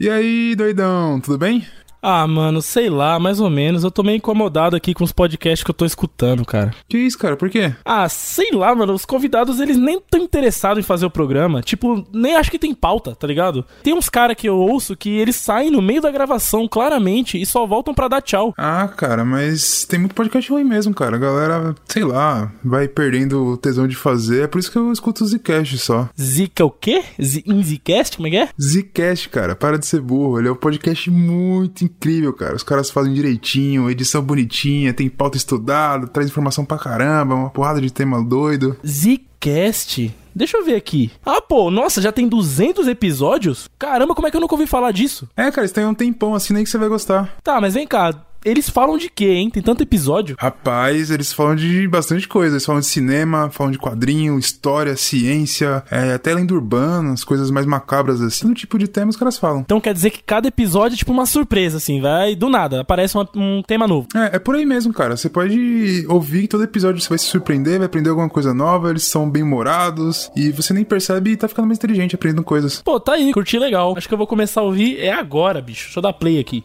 [0.00, 1.66] E aí, doidão, tudo bem?
[2.02, 3.84] Ah, mano, sei lá, mais ou menos.
[3.84, 6.72] Eu tô meio incomodado aqui com os podcasts que eu tô escutando, cara.
[6.88, 7.36] Que isso, cara?
[7.36, 7.74] Por quê?
[7.84, 8.92] Ah, sei lá, mano.
[8.92, 11.60] Os convidados, eles nem tão interessados em fazer o programa.
[11.60, 13.64] Tipo, nem acho que tem pauta, tá ligado?
[13.82, 17.44] Tem uns caras que eu ouço que eles saem no meio da gravação, claramente, e
[17.44, 18.54] só voltam pra dar tchau.
[18.56, 21.16] Ah, cara, mas tem muito podcast ruim mesmo, cara.
[21.16, 24.44] A galera, sei lá, vai perdendo o tesão de fazer.
[24.44, 26.08] É por isso que eu escuto o Zcast só.
[26.20, 27.02] Zica o quê?
[27.20, 28.16] Z Zcast?
[28.16, 28.48] Como é que é?
[28.60, 29.56] Zcast, cara.
[29.56, 30.38] Para de ser burro.
[30.38, 32.54] Ele é um podcast muito incrível, cara.
[32.54, 37.80] Os caras fazem direitinho, edição bonitinha, tem pauta estudada, traz informação pra caramba, uma porrada
[37.80, 38.76] de tema doido.
[38.86, 40.14] Zcast?
[40.34, 41.10] Deixa eu ver aqui.
[41.26, 43.68] Ah, pô, nossa, já tem 200 episódios?
[43.76, 45.28] Caramba, como é que eu nunca ouvi falar disso?
[45.36, 47.34] É, cara, isso tem um tempão assim, nem que você vai gostar.
[47.42, 48.14] Tá, mas vem cá,
[48.44, 49.50] eles falam de quê, hein?
[49.50, 50.36] Tem tanto episódio.
[50.38, 52.54] Rapaz, eles falam de bastante coisa.
[52.54, 57.50] Eles falam de cinema, falam de quadrinho, história, ciência, é, até lenda urbana, as coisas
[57.50, 58.48] mais macabras assim.
[58.48, 59.60] No tipo de tema os caras falam.
[59.60, 63.16] Então quer dizer que cada episódio é tipo uma surpresa, assim, vai do nada, aparece
[63.16, 64.08] uma, um tema novo.
[64.14, 65.16] É, é por aí mesmo, cara.
[65.16, 68.90] Você pode ouvir que todo episódio você vai se surpreender, vai aprender alguma coisa nova,
[68.90, 72.80] eles são bem humorados e você nem percebe e tá ficando mais inteligente aprendendo coisas.
[72.82, 73.94] Pô, tá aí, curti legal.
[73.96, 75.84] Acho que eu vou começar a ouvir é agora, bicho.
[75.84, 76.62] Deixa eu dar play aqui.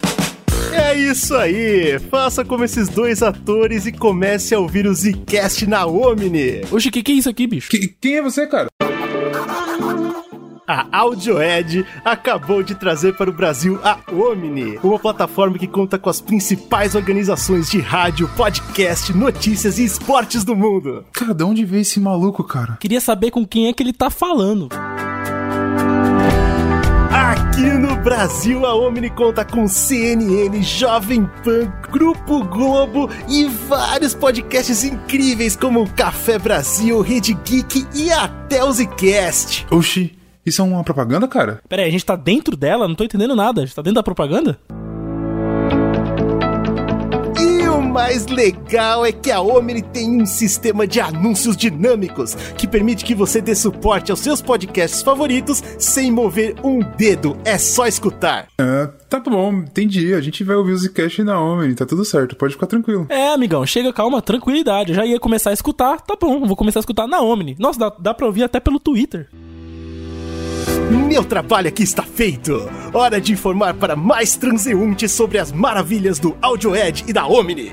[0.71, 1.99] É isso aí!
[2.09, 6.61] Faça como esses dois atores e comece a ouvir o Zcast na Omni.
[6.71, 7.69] Oxe, que que é isso aqui, bicho?
[7.69, 8.67] Que- quem é você, cara?
[10.65, 16.09] A Audioed acabou de trazer para o Brasil a Omni, uma plataforma que conta com
[16.09, 21.05] as principais organizações de rádio, podcast, notícias e esportes do mundo.
[21.11, 22.77] Cara, de onde veio esse maluco, cara?
[22.79, 24.69] Queria saber com quem é que ele tá falando.
[28.03, 35.89] Brasil, a Omni conta com CNN, Jovem Pan, Grupo Globo e vários podcasts incríveis como
[35.89, 39.65] Café Brasil, Rede Geek e até o Zcast.
[39.71, 41.61] Oxi, isso é uma propaganda, cara?
[41.69, 42.89] Pera aí, a gente tá dentro dela?
[42.89, 43.61] Não tô entendendo nada.
[43.61, 44.59] A gente tá dentro da propaganda?
[47.93, 53.13] Mais legal é que a Omni tem um sistema de anúncios dinâmicos que permite que
[53.13, 57.37] você dê suporte aos seus podcasts favoritos sem mover um dedo.
[57.45, 58.47] É só escutar.
[58.57, 60.11] Ah, tá bom, entendi.
[60.15, 63.05] A gente vai ouvir o Zcast na Omni, tá tudo certo, pode ficar tranquilo.
[63.09, 64.89] É, amigão, chega, calma, tranquilidade.
[64.89, 67.55] Eu já ia começar a escutar, tá bom, vou começar a escutar na Omni.
[67.59, 69.29] Nossa, dá, dá pra ouvir até pelo Twitter.
[70.93, 72.69] Meu trabalho aqui está feito.
[72.93, 77.71] Hora de informar para mais transeuntes sobre as maravilhas do Audioed e da Omni.